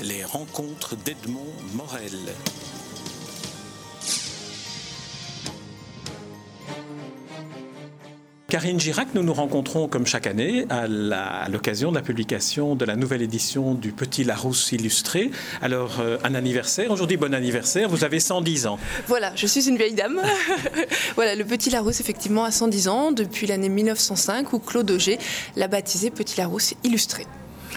Les 0.00 0.24
rencontres 0.24 0.96
d'Edmond 0.96 1.52
Morel. 1.74 2.18
Karine 8.48 8.78
Girac, 8.78 9.08
nous 9.14 9.22
nous 9.22 9.32
rencontrons 9.32 9.88
comme 9.88 10.06
chaque 10.06 10.26
année 10.26 10.66
à 10.68 11.48
l'occasion 11.48 11.90
de 11.90 11.96
la 11.96 12.02
publication 12.02 12.74
de 12.74 12.84
la 12.84 12.96
nouvelle 12.96 13.22
édition 13.22 13.74
du 13.74 13.92
Petit 13.92 14.24
Larousse 14.24 14.72
illustré. 14.72 15.30
Alors, 15.62 16.00
euh, 16.00 16.18
un 16.24 16.34
anniversaire, 16.34 16.90
aujourd'hui 16.90 17.16
bon 17.16 17.32
anniversaire, 17.32 17.88
vous 17.88 18.04
avez 18.04 18.20
110 18.20 18.66
ans. 18.66 18.78
Voilà, 19.06 19.32
je 19.36 19.46
suis 19.46 19.68
une 19.68 19.76
vieille 19.76 19.94
dame. 19.94 20.20
voilà, 21.14 21.34
le 21.34 21.44
Petit 21.44 21.70
Larousse 21.70 22.00
effectivement 22.00 22.44
a 22.44 22.50
110 22.50 22.88
ans 22.88 23.12
depuis 23.12 23.46
l'année 23.46 23.70
1905 23.70 24.52
où 24.52 24.58
Claude 24.58 24.90
Auger 24.90 25.18
l'a 25.56 25.68
baptisé 25.68 26.10
Petit 26.10 26.38
Larousse 26.38 26.74
illustré. 26.84 27.26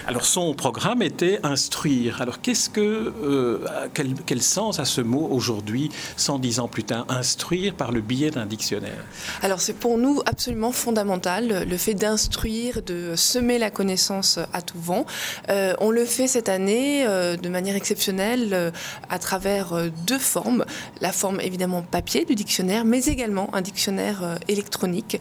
Alors 0.07 0.25
son 0.25 0.53
programme 0.53 1.01
était 1.01 1.39
instruire. 1.43 2.21
Alors 2.21 2.41
qu'est-ce 2.41 2.69
que 2.69 3.13
euh, 3.23 3.65
quel, 3.93 4.41
sens 4.41 4.79
a 4.79 4.85
ce 4.85 5.01
mot 5.01 5.27
aujourd'hui, 5.31 5.89
110 6.17 6.59
ans 6.59 6.67
plus 6.67 6.83
tard, 6.83 7.05
instruire 7.09 7.73
par 7.73 7.91
le 7.91 8.01
biais 8.01 8.29
d'un 8.29 8.45
dictionnaire? 8.45 9.03
Alors 9.41 9.61
c'est 9.61 9.73
pour 9.73 9.97
nous 9.97 10.21
absolument 10.25 10.71
fondamental 10.71 11.65
le 11.67 11.77
fait 11.77 11.95
d'instruire, 11.95 12.81
de 12.83 13.15
semer 13.15 13.57
la 13.57 13.71
connaissance 13.71 14.39
à 14.53 14.61
tout 14.61 14.79
vent. 14.79 15.05
Euh, 15.49 15.73
on 15.79 15.89
le 15.89 16.05
fait 16.05 16.27
cette 16.27 16.49
année 16.49 17.05
euh, 17.07 17.35
de 17.35 17.49
manière 17.49 17.75
exceptionnelle 17.75 18.71
à 19.09 19.19
travers 19.19 19.73
deux 20.05 20.19
formes. 20.19 20.65
La 21.01 21.11
forme 21.11 21.41
évidemment 21.41 21.81
papier 21.81 22.25
du 22.25 22.35
dictionnaire, 22.35 22.85
mais 22.85 23.05
également 23.05 23.49
un 23.53 23.61
dictionnaire 23.61 24.37
électronique 24.47 25.19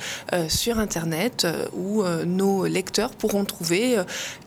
sur 0.49 0.79
Internet 0.79 1.47
où 1.75 2.03
nos 2.25 2.67
lecteurs 2.67 3.11
pourront 3.11 3.45
trouver 3.45 3.97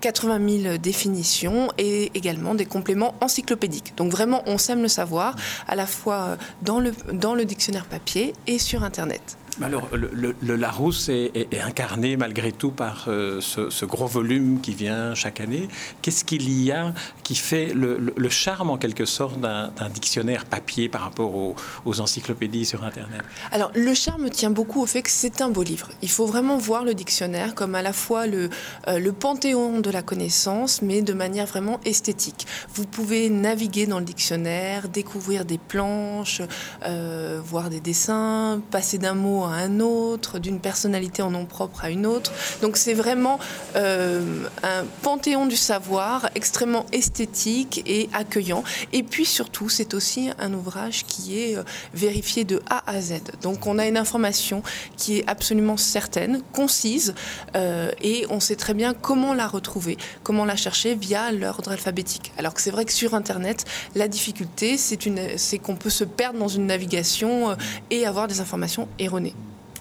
80 0.02 0.17
80 0.20 0.62
000 0.64 0.78
définitions 0.78 1.70
et 1.78 2.12
également 2.16 2.56
des 2.56 2.66
compléments 2.66 3.14
encyclopédiques. 3.22 3.94
Donc 3.98 4.12
vraiment, 4.12 4.42
on 4.48 4.58
sème 4.58 4.82
le 4.82 4.88
savoir 4.88 5.36
à 5.68 5.76
la 5.76 5.86
fois 5.86 6.38
dans 6.64 6.80
le, 6.80 6.92
dans 7.14 7.36
le 7.36 7.46
dictionnaire 7.46 7.86
papier 7.86 8.34
et 8.48 8.58
sur 8.58 8.84
Internet. 8.84 9.38
Alors, 9.62 9.90
le, 9.92 10.56
Larousse 10.56 11.10
est, 11.10 11.48
incarné 11.60 12.16
malgré 12.16 12.52
tout 12.52 12.70
par 12.70 13.06
euh, 13.08 13.42
ce, 13.42 13.86
gros 13.86 14.06
volume 14.06 14.62
qui 14.62 14.74
vient 14.74 15.16
chaque 15.16 15.42
année. 15.42 15.68
Qu'est-ce 16.02 16.24
qu'il 16.24 16.50
y 16.64 16.72
a 16.72 16.94
qui 17.24 17.36
fait 17.36 17.74
le, 17.74 18.30
charme, 18.30 18.70
en 18.70 18.78
quelque 18.78 19.06
sorte, 19.06 19.40
d'un 19.40 19.72
dictionnaire 19.94 20.46
papier 20.46 20.90
par 20.90 21.02
rapport 21.02 21.36
aux, 21.36 21.56
encyclopédies 22.00 22.66
sur 22.66 22.84
Internet? 22.84 23.22
Alors, 23.52 23.72
le 23.74 23.94
charme 23.94 24.30
tient 24.30 24.52
beaucoup 24.52 24.82
au 24.82 24.86
fait 24.86 25.02
que 25.02 25.10
c'est 25.10 25.42
un 25.42 25.50
beau 25.50 25.64
livre. 25.64 25.90
Il 26.02 26.10
faut 26.10 26.28
vraiment 26.28 26.58
voir 26.58 26.84
le 26.84 26.94
dictionnaire 26.94 27.56
comme 27.56 27.74
à 27.74 27.82
la 27.82 27.94
fois 27.94 28.28
le, 28.28 28.50
euh, 28.88 29.00
le 29.00 29.12
panthéon 29.12 29.80
de 29.80 29.90
la 29.90 30.04
connaissance, 30.04 30.82
mais 30.82 31.02
de 31.02 31.14
manière 31.14 31.48
vraiment 31.48 31.80
esthétique. 31.84 32.46
Vous 32.76 32.86
pouvez 32.86 33.30
naviguer 33.30 33.88
dans 33.88 34.00
le 34.00 34.06
dictionnaire, 34.06 34.88
découvrir 34.88 35.46
des 35.46 35.58
planches, 35.58 36.42
euh, 36.86 37.42
voir 37.44 37.70
des 37.70 37.80
dessins, 37.80 38.62
passer 38.70 38.98
d'un 38.98 39.16
mot 39.16 39.46
à 39.46 39.47
un 39.54 39.80
autre, 39.80 40.40
d'une 40.40 40.60
personnalité 40.60 41.22
en 41.22 41.32
nom 41.32 41.46
propre 41.46 41.84
à 41.84 41.90
une 41.90 42.06
autre. 42.06 42.32
Donc 42.62 42.78
c'est 42.78 42.94
vraiment 42.94 43.40
euh, 43.76 44.46
un 44.64 44.86
panthéon 45.02 45.46
du 45.46 45.56
savoir 45.56 46.30
extrêmement 46.36 46.86
esthétique 46.92 47.84
et 47.86 48.10
accueillant. 48.14 48.64
Et 48.94 49.04
puis 49.04 49.26
surtout, 49.26 49.70
c'est 49.70 49.94
aussi 49.94 50.30
un 50.40 50.54
ouvrage 50.54 51.06
qui 51.06 51.40
est 51.40 51.58
euh, 51.58 51.64
vérifié 51.94 52.44
de 52.44 52.62
A 52.70 52.84
à 52.90 53.02
Z. 53.02 53.22
Donc 53.42 53.68
on 53.68 53.80
a 53.80 53.88
une 53.88 53.98
information 53.98 54.64
qui 54.96 55.20
est 55.20 55.28
absolument 55.28 55.78
certaine, 55.78 56.42
concise, 56.54 57.14
euh, 57.56 57.92
et 58.02 58.26
on 58.30 58.40
sait 58.40 58.56
très 58.56 58.74
bien 58.74 58.94
comment 58.94 59.34
la 59.34 59.48
retrouver, 59.48 59.98
comment 60.24 60.46
la 60.46 60.56
chercher 60.56 60.96
via 60.96 61.32
l'ordre 61.32 61.72
alphabétique. 61.72 62.32
Alors 62.38 62.54
que 62.54 62.62
c'est 62.62 62.72
vrai 62.72 62.86
que 62.86 62.94
sur 62.94 63.14
Internet, 63.14 63.66
la 63.96 64.08
difficulté, 64.08 64.78
c'est 64.78 65.58
qu'on 65.58 65.76
peut 65.76 65.90
se 65.90 66.04
perdre 66.04 66.40
dans 66.40 66.48
une 66.48 66.66
navigation 66.66 67.56
et 67.90 68.06
avoir 68.06 68.28
des 68.28 68.42
informations 68.42 68.88
erronées. 69.00 69.36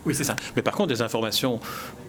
Oui, 0.06 0.14
c'est 0.14 0.24
ça. 0.24 0.36
Mais 0.54 0.62
par 0.62 0.74
contre, 0.74 0.88
des 0.88 1.02
informations 1.02 1.60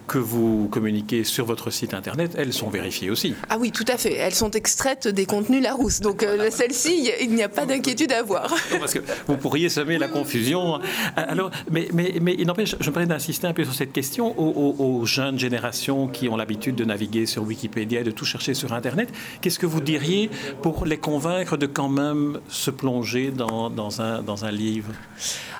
que 0.08 0.18
vous 0.18 0.68
communiquez 0.72 1.22
sur 1.22 1.44
votre 1.44 1.70
site 1.70 1.94
internet, 1.94 2.32
elles 2.36 2.52
sont 2.52 2.70
vérifiées 2.70 3.10
aussi. 3.10 3.34
Ah 3.48 3.58
oui, 3.58 3.70
tout 3.70 3.84
à 3.86 3.96
fait. 3.96 4.14
Elles 4.14 4.34
sont 4.34 4.50
extraites 4.50 5.06
des 5.06 5.26
contenus 5.26 5.62
Larousse. 5.62 6.00
Donc 6.00 6.22
euh, 6.22 6.50
celle-ci, 6.50 7.10
il 7.20 7.34
n'y 7.34 7.42
a 7.42 7.48
pas 7.48 7.66
d'inquiétude 7.66 8.10
à 8.12 8.20
avoir. 8.20 8.52
parce 8.80 8.94
que 8.94 9.00
vous 9.26 9.36
pourriez 9.36 9.68
semer 9.68 9.98
la 9.98 10.08
confusion. 10.08 10.80
Alors, 11.14 11.50
mais, 11.70 11.88
mais, 11.92 12.14
mais 12.20 12.34
il 12.38 12.46
n'empêche, 12.46 12.74
je 12.80 12.88
me 12.88 12.92
permets 12.92 13.06
d'insister 13.06 13.46
un 13.46 13.52
peu 13.52 13.64
sur 13.64 13.74
cette 13.74 13.92
question 13.92 14.34
aux, 14.38 15.04
jeunes 15.04 15.38
générations 15.38 16.08
qui 16.08 16.28
ont 16.28 16.36
l'habitude 16.36 16.74
de 16.74 16.84
naviguer 16.84 17.26
sur 17.26 17.42
Wikipédia 17.42 18.00
et 18.00 18.04
de 18.04 18.10
tout 18.10 18.24
chercher 18.24 18.54
sur 18.54 18.72
Internet. 18.72 19.10
Qu'est-ce 19.40 19.58
que 19.58 19.66
vous 19.66 19.80
diriez 19.80 20.30
pour 20.62 20.86
les 20.86 20.96
convaincre 20.96 21.56
de 21.56 21.66
quand 21.66 21.88
même 21.88 22.40
se 22.48 22.70
plonger 22.70 23.30
dans, 23.30 23.68
dans, 23.68 24.00
un, 24.00 24.22
dans 24.22 24.44
un 24.44 24.50
livre? 24.50 24.90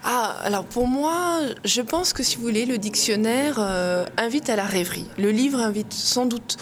Ah, 0.05 0.37
alors 0.43 0.65
pour 0.65 0.87
moi, 0.87 1.41
je 1.65 1.83
pense 1.83 2.13
que 2.13 2.23
si 2.23 2.37
vous 2.37 2.43
voulez, 2.43 2.67
le 2.67 2.79
dictionnaire 2.79 3.57
euh, 3.59 4.07
invite 4.17 4.38
à 4.47 4.57
la 4.57 4.67
rêverie. 4.67 5.07
Le 5.19 5.31
livre 5.31 5.61
invite 5.61 5.93
sans 5.93 6.27
doute 6.27 6.57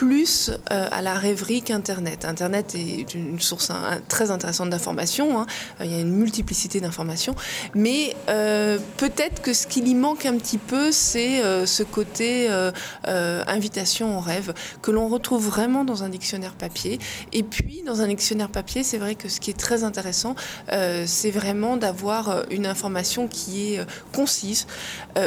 plus 0.00 0.50
euh, 0.72 0.88
à 0.90 1.02
la 1.02 1.12
rêverie 1.12 1.60
qu'Internet. 1.60 2.24
Internet 2.24 2.74
est 2.74 3.12
une 3.12 3.38
source 3.38 3.70
très 4.08 4.30
intéressante 4.30 4.70
d'informations. 4.70 5.38
Hein. 5.38 5.46
Euh, 5.78 5.84
il 5.84 5.92
y 5.92 5.94
a 5.94 6.00
une 6.00 6.14
multiplicité 6.14 6.80
d'informations. 6.80 7.34
Mais 7.74 8.16
euh, 8.30 8.78
peut-être 8.96 9.42
que 9.42 9.52
ce 9.52 9.66
qui 9.66 9.80
y 9.80 9.94
manque 9.94 10.24
un 10.24 10.38
petit 10.38 10.56
peu, 10.56 10.90
c'est 10.90 11.42
ce 11.66 11.82
côté 11.82 12.48
invitation 13.04 14.16
au 14.16 14.20
rêve 14.20 14.54
que 14.80 14.90
l'on 14.90 15.06
retrouve 15.06 15.46
vraiment 15.46 15.84
dans 15.84 16.02
un 16.02 16.08
dictionnaire 16.08 16.54
papier. 16.54 16.98
Et 17.34 17.42
puis, 17.42 17.82
dans 17.84 18.00
un 18.00 18.08
dictionnaire 18.08 18.48
papier, 18.48 18.82
c'est 18.82 18.98
vrai 18.98 19.16
que 19.16 19.28
ce 19.28 19.38
qui 19.38 19.50
est 19.50 19.58
très 19.58 19.84
intéressant, 19.84 20.34
c'est 21.04 21.30
vraiment 21.30 21.76
d'avoir 21.76 22.44
une 22.50 22.64
information 22.64 23.28
qui 23.28 23.74
est 23.74 23.86
concise, 24.14 24.66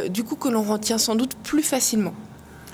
du 0.09 0.23
coup 0.23 0.35
que 0.35 0.49
l'on 0.49 0.63
retient 0.63 0.97
sans 0.97 1.13
doute 1.13 1.35
plus 1.43 1.63
facilement. 1.63 2.15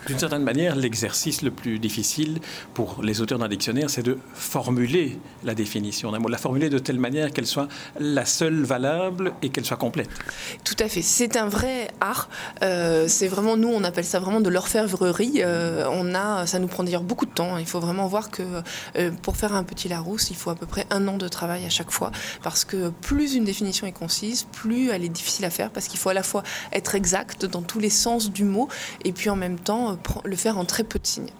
D'une 0.09 0.17
certaine 0.17 0.41
manière, 0.41 0.75
l'exercice 0.75 1.43
le 1.43 1.51
plus 1.51 1.77
difficile 1.77 2.39
pour 2.73 3.03
les 3.03 3.21
auteurs 3.21 3.37
d'un 3.37 3.47
dictionnaire, 3.47 3.91
c'est 3.91 4.01
de 4.01 4.17
formuler 4.33 5.19
la 5.43 5.53
définition 5.53 6.11
d'un 6.11 6.17
mot, 6.17 6.27
la 6.29 6.39
formuler 6.39 6.71
de 6.71 6.79
telle 6.79 6.97
manière 6.97 7.31
qu'elle 7.31 7.45
soit 7.45 7.67
la 7.99 8.25
seule 8.25 8.63
valable 8.63 9.33
et 9.43 9.49
qu'elle 9.49 9.65
soit 9.65 9.77
complète. 9.77 10.09
Tout 10.63 10.75
à 10.79 10.87
fait. 10.87 11.03
C'est 11.03 11.37
un 11.37 11.47
vrai 11.47 11.89
art. 12.01 12.27
Euh, 12.63 13.07
c'est 13.07 13.27
vraiment, 13.27 13.55
nous, 13.55 13.67
on 13.67 13.83
appelle 13.83 14.03
ça 14.03 14.19
vraiment 14.19 14.41
de 14.41 14.49
l'orfèvrerie. 14.49 15.43
Euh, 15.43 15.85
on 15.91 16.15
a, 16.15 16.47
ça 16.47 16.57
nous 16.57 16.67
prend 16.67 16.83
d'ailleurs 16.83 17.03
beaucoup 17.03 17.27
de 17.27 17.31
temps. 17.31 17.59
Il 17.59 17.67
faut 17.67 17.79
vraiment 17.79 18.07
voir 18.07 18.31
que 18.31 18.41
euh, 18.97 19.11
pour 19.21 19.37
faire 19.37 19.53
un 19.53 19.63
petit 19.63 19.89
Larousse, 19.89 20.31
il 20.31 20.35
faut 20.35 20.49
à 20.49 20.55
peu 20.55 20.65
près 20.65 20.87
un 20.89 21.07
an 21.07 21.17
de 21.17 21.27
travail 21.27 21.65
à 21.65 21.69
chaque 21.69 21.91
fois. 21.91 22.11
Parce 22.41 22.65
que 22.65 22.89
plus 22.89 23.35
une 23.35 23.43
définition 23.43 23.85
est 23.85 23.91
concise, 23.91 24.47
plus 24.53 24.89
elle 24.89 25.05
est 25.05 25.09
difficile 25.09 25.45
à 25.45 25.51
faire. 25.51 25.69
Parce 25.69 25.87
qu'il 25.87 25.99
faut 25.99 26.09
à 26.09 26.15
la 26.15 26.23
fois 26.23 26.41
être 26.73 26.95
exact 26.95 27.45
dans 27.45 27.61
tous 27.61 27.79
les 27.79 27.91
sens 27.91 28.31
du 28.31 28.43
mot 28.43 28.69
et 29.05 29.11
puis 29.11 29.29
en 29.29 29.35
même 29.35 29.59
temps 29.59 29.98
le 30.25 30.35
faire 30.35 30.57
en 30.57 30.65
très 30.65 30.83
peu 30.83 30.99
de 30.99 31.07
signes. 31.07 31.31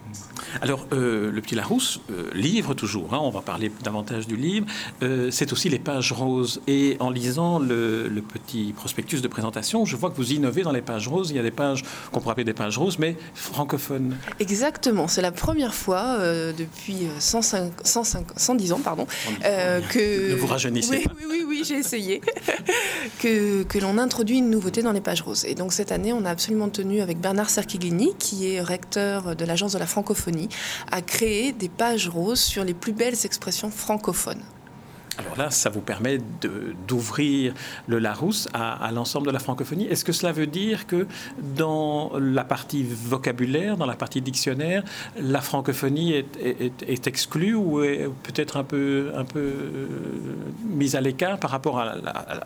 Alors, 0.61 0.87
euh, 0.93 1.31
le 1.31 1.41
petit 1.41 1.55
Larousse, 1.55 1.99
euh, 2.11 2.29
livre 2.33 2.73
toujours, 2.73 3.13
hein, 3.13 3.19
on 3.21 3.29
va 3.29 3.41
parler 3.41 3.71
davantage 3.83 4.27
du 4.27 4.35
livre, 4.35 4.65
euh, 5.03 5.29
c'est 5.31 5.53
aussi 5.53 5.69
les 5.69 5.79
pages 5.79 6.11
roses. 6.11 6.61
Et 6.67 6.97
en 6.99 7.09
lisant 7.09 7.59
le, 7.59 8.09
petit 8.33 8.73
prospectus 8.73 9.21
de 9.21 9.27
présentation, 9.27 9.85
je 9.85 9.95
vois 9.95 10.09
que 10.09 10.15
vous 10.15 10.33
innovez 10.33 10.61
dans 10.61 10.71
les 10.71 10.81
pages 10.81 11.07
roses. 11.07 11.29
Il 11.31 11.35
y 11.35 11.39
a 11.39 11.43
des 11.43 11.51
pages 11.51 11.83
qu'on 12.11 12.19
pourrait 12.19 12.33
appeler 12.33 12.45
des 12.45 12.53
pages 12.53 12.77
roses, 12.77 12.99
mais 12.99 13.15
francophones. 13.33 14.17
Exactement, 14.39 15.07
c'est 15.07 15.21
la 15.21 15.31
première 15.31 15.73
fois 15.73 16.17
depuis 16.53 17.07
105, 17.19 17.71
110 17.83 18.73
ans 18.73 18.81
pardon, 18.83 19.07
que... 19.41 20.31
Ne 20.31 20.35
vous 20.35 20.47
rajeunissez 20.47 20.97
oui, 20.97 21.03
pas. 21.03 21.11
Oui, 21.17 21.25
oui, 21.29 21.45
oui, 21.59 21.65
j'ai 21.65 21.75
essayé. 21.75 22.21
que, 23.19 23.79
l'on 23.79 23.97
introduit 23.97 24.37
une 24.37 24.49
nouveauté 24.49 24.81
dans 24.81 24.91
les 24.91 25.01
pages 25.01 25.21
roses. 25.21 25.45
Et 25.45 25.55
donc 25.55 25.73
cette 25.73 25.91
année, 25.91 26.13
on 26.13 26.25
a 26.25 26.29
absolument 26.29 26.69
tenu 26.69 27.01
avec 27.01 27.19
Bernard 27.19 27.49
Serquiglini, 27.49 28.13
qui 28.17 28.53
est 28.53 28.61
recteur 28.61 29.35
de 29.35 29.45
l'Agence 29.45 29.73
de 29.73 29.79
la 29.79 29.87
francophonie, 29.87 30.50
à 30.91 31.01
créer 31.01 31.51
des 31.51 31.69
pages 31.69 32.07
roses 32.07 32.39
sur 32.39 32.63
les 32.63 32.73
plus 32.73 32.94
belles 32.94 33.25
expressions 33.25 33.69
francophones. 33.69 34.44
Alors 35.19 35.38
là, 35.38 35.51
ça 35.51 35.69
vous 35.69 35.81
permet 35.81 36.18
d'ouvrir 36.88 37.54
le 37.88 38.00
Larousse 38.00 38.48
à, 38.54 38.89
l'ensemble 38.94 39.27
de 39.27 39.31
la 39.31 39.39
francophonie. 39.39 39.86
Est-ce 39.86 40.06
que 40.06 40.13
cela 40.13 40.31
veut 40.31 40.48
dire 40.48 40.88
que 40.88 41.07
dans 41.57 42.13
la 42.18 42.45
partie 42.45 42.83
vocabulaire, 42.83 43.75
dans 43.75 43.86
la 43.86 43.98
partie 43.98 44.21
dictionnaire, 44.21 44.81
la 45.19 45.42
francophonie 45.42 46.13
est, 46.13 47.07
exclue 47.07 47.54
ou 47.54 47.83
est 47.83 48.10
peut-être 48.24 48.56
un 48.56 48.63
peu, 48.63 49.12
euh, 49.36 49.88
mise 50.66 50.95
à 50.95 51.01
l'écart 51.01 51.38
par 51.38 51.51
rapport 51.51 51.83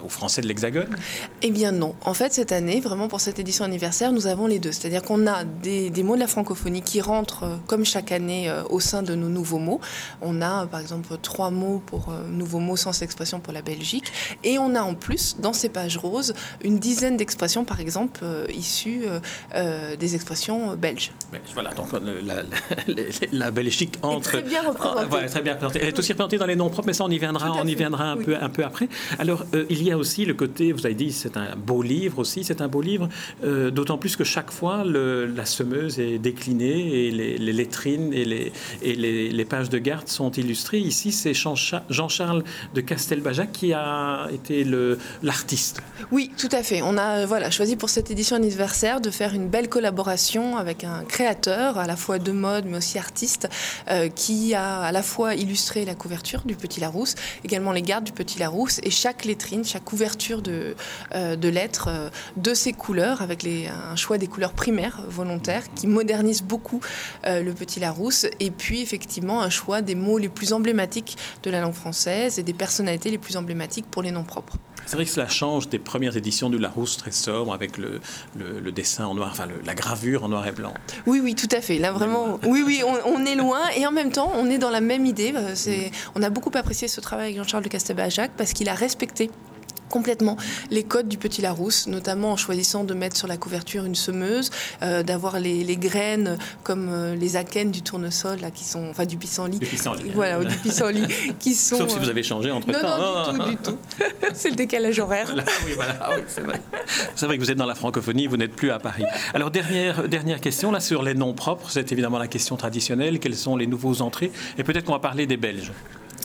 au 0.03 0.09
français 0.09 0.41
de 0.41 0.47
l'Hexagone? 0.47 0.97
Eh 1.43 1.51
bien 1.51 1.71
non. 1.71 1.93
En 2.03 2.15
fait, 2.15 2.33
cette 2.33 2.51
année, 2.51 2.79
vraiment 2.79 3.07
pour 3.07 3.21
cette 3.21 3.37
édition 3.37 3.65
anniversaire, 3.65 4.11
nous 4.11 4.25
avons 4.25 4.47
les 4.47 4.57
deux. 4.57 4.71
C'est-à-dire 4.71 5.03
qu'on 5.03 5.27
a 5.27 5.43
des, 5.43 5.91
mots 6.03 6.15
de 6.15 6.21
la 6.21 6.27
francophonie 6.27 6.81
qui 6.81 7.01
rentrent, 7.01 7.43
euh, 7.43 7.55
comme 7.67 7.85
chaque 7.85 8.11
année, 8.11 8.49
euh, 8.49 8.63
au 8.71 8.79
sein 8.79 9.03
de 9.03 9.13
nos 9.13 9.29
nouveaux 9.29 9.59
mots. 9.59 9.79
On 10.23 10.41
a, 10.41 10.65
par 10.65 10.79
exemple, 10.79 11.15
trois 11.21 11.51
mots 11.51 11.83
pour 11.85 12.11
nouveaux 12.31 12.62
mot 12.63 12.75
sens 12.75 13.01
expression 13.01 13.39
pour 13.39 13.53
la 13.53 13.61
Belgique. 13.61 14.11
Et 14.43 14.57
on 14.57 14.75
a 14.75 14.81
en 14.81 14.95
plus, 14.95 15.37
dans 15.39 15.53
ces 15.53 15.69
pages 15.69 15.97
roses, 15.97 16.33
une 16.63 16.79
dizaine 16.79 17.17
d'expressions, 17.17 17.65
par 17.65 17.79
exemple, 17.79 18.21
euh, 18.23 18.45
issues 18.53 19.03
euh, 19.55 19.95
des 19.95 20.15
expressions 20.15 20.75
belges. 20.75 21.11
Voilà, 21.53 21.71
donc 21.73 21.89
la, 23.31 23.51
Belgique 23.51 23.97
entre. 24.01 24.31
très 24.31 24.41
bien 24.41 24.61
représentée. 24.63 25.25
très 25.27 25.41
bien 25.41 25.57
Elle 25.75 25.87
est 25.87 25.99
aussi 25.99 26.13
représentée 26.13 26.37
dans 26.37 26.45
les 26.45 26.55
noms 26.55 26.69
propres, 26.69 26.87
mais 26.87 26.93
ça, 26.93 27.03
on 27.05 27.09
y 27.09 27.19
viendra, 27.19 27.51
on 27.51 27.67
y 27.67 27.75
viendra 27.75 28.11
un, 28.11 28.17
peu, 28.17 28.35
un 28.39 28.49
peu 28.49 28.63
après. 28.63 28.87
Alors, 29.19 29.45
il 29.69 29.83
y 29.83 29.91
a 29.91 29.97
aussi 29.97 30.25
le 30.25 30.33
côté, 30.33 30.71
vous 30.71 30.85
avez 30.85 30.95
dit, 30.95 31.11
c'est 31.11 31.37
un 31.37 31.55
beau 31.55 31.81
livre 31.81 32.19
aussi, 32.19 32.43
c'est 32.43 32.61
un 32.61 32.67
beau 32.67 32.81
livre, 32.81 33.09
d'autant 33.43 33.97
plus 33.97 34.15
que 34.15 34.23
chaque 34.23 34.51
fois, 34.51 34.83
le, 34.83 35.25
la 35.25 35.45
semeuse 35.45 35.99
est 35.99 36.17
déclinée 36.17 37.07
et 37.07 37.11
les, 37.11 37.37
les 37.37 37.53
lettrines 37.53 38.13
et, 38.13 38.25
les, 38.25 38.51
et 38.81 38.95
les, 38.95 39.29
les 39.29 39.45
pages 39.45 39.69
de 39.69 39.77
garde 39.77 40.07
sont 40.07 40.31
illustrées. 40.31 40.79
Ici, 40.79 41.11
c'est 41.11 41.33
Jean-Charles 41.33 42.43
de 42.73 42.81
Castelbajac 42.81 43.51
qui 43.51 43.73
a 43.73 44.27
été 44.31 44.65
l'artiste. 45.21 45.81
Oui, 46.11 46.31
tout 46.37 46.49
à 46.51 46.63
fait. 46.63 46.81
On 46.81 46.97
a 46.97 47.25
voilà, 47.25 47.51
choisi 47.51 47.75
pour 47.75 47.89
cette 47.89 48.11
édition 48.11 48.35
anniversaire 48.35 49.01
de 49.01 49.09
faire 49.09 49.33
une 49.33 49.47
belle 49.47 49.69
collaboration 49.69 50.57
avec 50.57 50.83
un 50.83 51.03
créateur, 51.03 51.77
à 51.77 51.87
la 51.87 51.95
fois 51.95 52.19
de 52.19 52.31
mode 52.31 52.65
mais 52.65 52.77
aussi 52.77 52.97
artiste, 52.97 53.47
euh, 53.89 54.09
qui 54.09 54.53
a 54.53 54.81
à 54.81 54.91
la 54.91 55.03
fois 55.03 55.35
illustré 55.35 55.85
la 55.85 55.95
couverture 55.95 56.41
du 56.45 56.55
Petit 56.55 56.79
Larousse, 56.79 57.15
également 57.43 57.71
les 57.71 57.81
gardes 57.81 58.03
du 58.03 58.11
Petit 58.11 58.39
Larousse 58.39 58.79
et 58.83 58.89
chaque 58.89 59.25
lettrine, 59.25 59.63
chaque 59.63 59.83
couverture 59.83 60.41
de, 60.41 60.75
euh, 61.15 61.35
lettres 61.35 61.87
euh, 61.89 62.09
de 62.37 62.53
ces 62.53 62.73
couleurs, 62.73 63.21
avec 63.21 63.45
un 63.45 63.95
choix 63.95 64.17
des 64.17 64.27
couleurs 64.27 64.53
primaires 64.53 65.01
volontaires 65.07 65.63
qui 65.75 65.87
modernise 65.87 66.41
beaucoup 66.41 66.79
le 67.25 67.51
Petit 67.51 67.79
Larousse. 67.79 68.25
Et 68.39 68.51
puis 68.51 68.81
effectivement 68.81 69.41
un 69.41 69.49
choix 69.49 69.81
des 69.81 69.95
mots 69.95 70.17
les 70.17 70.29
plus 70.29 70.53
emblématiques 70.53 71.17
de 71.43 71.51
la 71.51 71.61
langue 71.61 71.73
française 71.73 72.39
des 72.43 72.53
personnalités 72.53 73.09
les 73.09 73.17
plus 73.17 73.37
emblématiques 73.37 73.85
pour 73.89 74.01
les 74.01 74.11
noms 74.11 74.23
propres. 74.23 74.57
C'est 74.85 74.95
vrai 74.95 75.05
que 75.05 75.11
cela 75.11 75.29
change 75.29 75.69
des 75.69 75.79
premières 75.79 76.17
éditions 76.17 76.49
du 76.49 76.57
Larousse 76.57 76.97
très 76.97 77.11
sobre 77.11 77.53
avec 77.53 77.77
le, 77.77 78.01
le, 78.37 78.71
dessin 78.71 79.05
en 79.05 79.15
noir, 79.15 79.29
enfin 79.31 79.47
la 79.65 79.75
gravure 79.75 80.25
en 80.25 80.29
noir 80.29 80.45
et 80.45 80.51
blanc. 80.51 80.73
Oui, 81.05 81.21
oui, 81.23 81.35
tout 81.35 81.47
à 81.51 81.61
fait. 81.61 81.79
Là, 81.79 81.91
vraiment, 81.91 82.39
oui, 82.45 82.63
oui, 82.65 82.81
on, 83.05 83.25
est 83.25 83.35
loin 83.35 83.61
et 83.77 83.87
en 83.87 83.91
même 83.91 84.11
temps, 84.11 84.31
on 84.35 84.49
est 84.49 84.57
dans 84.57 84.69
la 84.69 84.81
même 84.81 85.05
idée. 85.05 85.33
C'est, 85.55 85.91
on 86.15 86.21
a 86.21 86.29
beaucoup 86.29 86.51
apprécié 86.53 86.87
ce 86.87 86.99
travail 86.99 87.27
avec 87.27 87.37
Jean-Charles 87.37 87.63
de 87.63 87.69
Castelbajac 87.69 88.31
parce 88.35 88.53
qu'il 88.53 88.67
a 88.67 88.73
respecté 88.73 89.31
complètement 89.89 90.37
les 90.71 90.83
codes 90.83 91.07
du 91.07 91.17
petit 91.17 91.41
Larousse, 91.41 91.87
notamment 91.87 92.31
en 92.31 92.37
choisissant 92.37 92.83
de 92.83 92.93
mettre 92.93 93.17
sur 93.17 93.27
la 93.27 93.37
couverture 93.37 93.85
une 93.85 93.95
semeuse, 93.95 94.49
euh, 94.81 95.03
d'avoir 95.03 95.39
les, 95.39 95.77
graines 95.77 96.37
comme 96.63 96.89
euh, 96.89 97.15
les 97.15 97.35
akènes 97.35 97.71
du 97.71 97.81
tournesol, 97.81 98.39
là, 98.39 98.51
qui 98.51 98.63
sont, 98.63 98.87
enfin 98.89 99.05
du 99.05 99.17
pissenlit. 99.17 99.59
Du 99.59 99.65
pissenlit. 99.65 100.11
Voilà, 100.13 100.39
ou 100.39 100.45
du 100.45 100.55
pissenlit, 100.57 101.05
qui 101.39 101.53
sont. 101.55 101.77
Sauf 101.77 101.89
si 101.89 101.99
vous 101.99 102.09
avez 102.09 102.23
changé 102.23 102.51
entre 102.51 102.71
temps. 102.71 102.97
Non, 102.97 103.33
non, 103.33 103.49
du 103.49 103.57
tout, 103.57 103.71
du 103.71 103.77
tout. 103.77 103.77
c'est 104.33 104.49
le 104.49 104.55
décalage 104.55 104.99
horaire. 104.99 105.33
oui, 105.65 105.73
voilà, 105.75 105.97
ah 106.01 106.11
c'est 106.27 106.41
vrai. 106.41 106.61
C'est 107.15 107.25
vrai 107.25 107.37
que 107.37 107.43
vous 107.43 107.51
êtes 107.51 107.57
dans 107.57 107.65
la 107.65 107.75
francophonie, 107.75 108.27
vous 108.27 108.37
n'êtes 108.37 108.55
plus 108.55 108.71
à 108.71 108.79
Paris. 108.79 109.05
Alors, 109.33 109.51
dernière, 109.51 110.07
dernière 110.07 110.41
question, 110.41 110.71
là, 110.71 110.79
sur 110.79 111.03
les 111.03 111.13
noms 111.13 111.33
propres, 111.33 111.69
c'est 111.69 111.91
évidemment 111.91 112.19
la 112.19 112.27
question 112.27 112.55
traditionnelle. 112.55 113.19
Quelles 113.19 113.35
sont 113.35 113.55
les 113.55 113.67
nouveaux 113.67 114.01
entrées? 114.01 114.31
Et 114.57 114.63
peut-être 114.63 114.85
qu'on 114.85 114.93
va 114.93 114.99
parler 114.99 115.27
des 115.27 115.37
Belges. 115.37 115.71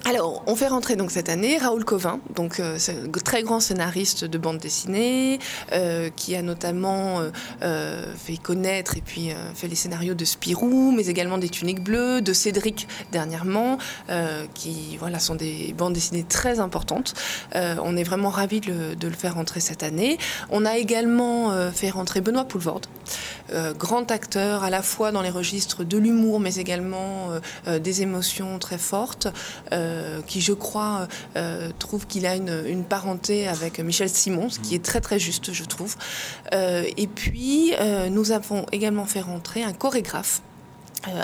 Alors, 0.09 0.43
on 0.47 0.57
fait 0.57 0.69
rentrer 0.69 0.97
donc 0.97 1.11
cette 1.11 1.29
année 1.29 1.59
Raoul 1.59 1.85
Covin, 1.85 2.19
donc 2.35 2.61
euh, 2.61 2.79
très 3.23 3.43
grand 3.43 3.61
scénariste 3.61 4.25
de 4.25 4.39
bande 4.39 4.57
dessinée, 4.57 5.39
euh, 5.73 6.09
qui 6.09 6.35
a 6.35 6.41
notamment 6.41 7.21
euh, 7.61 8.15
fait 8.17 8.39
connaître 8.39 8.97
et 8.97 9.03
puis 9.03 9.33
fait 9.55 9.69
les 9.69 9.75
scénarios 9.75 10.15
de 10.15 10.25
Spirou, 10.25 10.93
mais 10.93 11.09
également 11.09 11.37
des 11.37 11.51
Tuniques 11.51 11.85
Bleues, 11.85 12.23
de 12.23 12.33
Cédric 12.33 12.89
dernièrement, 13.13 13.77
qui 14.55 14.97
voilà 14.99 15.19
sont 15.19 15.35
des 15.35 15.75
bandes 15.77 15.93
dessinées 15.93 16.25
très 16.25 16.59
importantes. 16.59 17.13
on 17.55 17.97
est 17.97 18.03
vraiment 18.03 18.31
ravis 18.31 18.61
de 18.61 18.97
le, 19.03 19.11
faire 19.11 19.35
rentrer 19.35 19.61
cette 19.61 19.83
année. 19.83 20.17
On 20.49 20.65
a 20.65 20.79
également 20.79 21.53
fait 21.73 21.91
rentrer 21.91 22.23
Benoît 22.23 22.45
Poulvorde, 22.45 22.87
grand 23.77 24.11
acteur 24.11 24.65
à 24.65 24.71
la 24.71 24.81
fois 24.81 25.13
dans 25.13 25.23
les 25.23 25.31
registres 25.31 25.85
de 25.85 25.99
l'humour, 25.99 26.41
mais 26.41 26.55
également 26.55 27.29
des 27.67 28.03
émotions 28.03 28.59
très 28.59 28.79
fortes. 28.79 29.29
Qui, 30.27 30.41
je 30.41 30.53
crois, 30.53 31.09
euh, 31.37 31.71
trouve 31.79 32.07
qu'il 32.07 32.27
a 32.27 32.37
une, 32.37 32.85
parenté 32.85 33.49
avec 33.49 33.81
Michel 33.81 34.09
Simon, 34.09 34.49
ce 34.49 34.61
qui 34.61 34.75
est 34.75 34.85
très 34.85 35.01
très 35.01 35.19
juste, 35.19 35.53
je 35.53 35.65
trouve. 35.65 35.97
Euh, 36.53 36.85
et 36.97 37.07
puis, 37.07 37.73
nous 38.11 38.33
avons 38.33 38.67
également 38.73 39.05
fait 39.05 39.21
rentrer 39.21 39.63
un 39.63 39.73
chorégraphe 39.73 40.43
euh, 40.43 40.48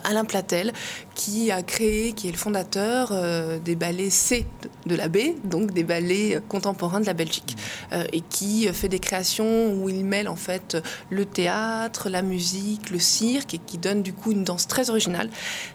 Alain 0.05 0.25
Platel, 0.25 0.73
qui 1.15 1.51
a 1.51 1.63
créé, 1.63 2.13
qui 2.13 2.29
est 2.29 2.33
le 2.33 2.37
fondateur 2.37 3.11
euh, 3.13 3.59
des 3.59 3.75
ballets 3.75 4.11
C 4.11 4.47
de 4.87 4.95
la 4.95 5.09
baie, 5.09 5.35
donc 5.45 5.73
des 5.73 5.85
ballets 5.85 6.41
contemporains 6.49 7.01
de 7.01 7.07
la 7.07 7.13
Belgique, 7.13 7.57
euh, 7.93 8.05
et 8.13 8.21
qui 8.21 8.69
fait 8.73 8.89
des 8.89 9.01
créations 9.01 9.75
où 9.75 9.89
il 9.89 10.05
mêle 10.05 10.29
en 10.29 10.37
fait 10.37 10.77
le 11.11 11.25
théâtre, 11.25 12.09
la 12.09 12.23
musique, 12.23 12.91
le 12.91 12.99
cirque, 12.99 13.55
et 13.55 13.59
qui 13.59 13.79
donne 13.79 14.03
du 14.03 14.13
coup 14.13 14.33
une 14.33 14.45
danse 14.45 14.69
très 14.69 14.91
originale, 14.91 15.29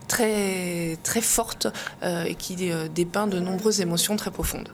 très 0.08 0.98
très 1.04 1.22
forte, 1.22 1.68
et 2.04 2.36
qui 2.36 2.56
dépeint 2.94 3.28
de 3.28 3.40
nombreuses 3.40 3.82
émotions 3.82 4.16
très 4.16 4.32
profondes. 4.32 4.70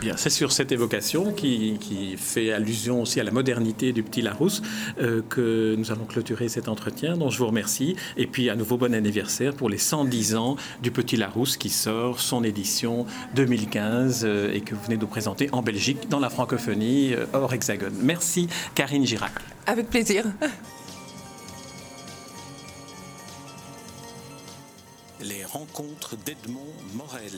Eh 0.00 0.12
c'est 0.16 0.30
sur 0.30 0.52
cette 0.52 0.70
évocation 0.70 1.32
qui, 1.32 2.16
fait 2.16 2.52
allusion 2.52 3.02
aussi 3.02 3.20
à 3.20 3.24
la 3.24 3.30
modernité 3.30 3.92
du 3.92 4.02
petit 4.02 4.22
Larousse 4.22 4.62
euh, 5.00 5.22
que 5.28 5.74
nous 5.76 5.90
allons 5.90 6.04
clôturer 6.04 6.48
cet 6.48 6.68
entretien, 6.68 7.16
dont 7.16 7.30
je 7.30 7.38
vous 7.38 7.46
remercie. 7.46 7.96
Et 8.16 8.26
puis 8.26 8.48
à 8.50 8.56
nouveau 8.56 8.76
bon 8.76 8.94
anniversaire 8.94 9.54
pour 9.54 9.68
les 9.68 9.78
110 9.78 10.36
ans 10.36 10.56
du 10.82 10.90
petit 10.90 11.16
Larousse 11.16 11.56
qui 11.56 11.68
sort 11.68 12.20
son 12.20 12.44
édition 12.44 13.06
2015 13.34 14.22
euh, 14.24 14.52
et 14.52 14.60
que 14.60 14.74
vous 14.74 14.82
venez 14.82 14.96
de 14.96 15.02
nous 15.02 15.08
présenter 15.08 15.48
en 15.52 15.62
Belgique 15.62 16.08
dans 16.08 16.20
la 16.20 16.30
francophonie 16.30 17.14
euh, 17.14 17.26
hors 17.32 17.52
hexagone. 17.52 17.94
Merci 18.00 18.48
Karine 18.74 19.04
Girac. 19.04 19.32
Avec 19.66 19.90
plaisir. 19.90 20.24
Les 25.20 25.44
rencontres 25.44 26.16
d'Edmond 26.24 26.72
Morel. 26.94 27.32